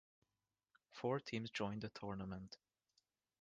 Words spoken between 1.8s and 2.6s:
the tournament.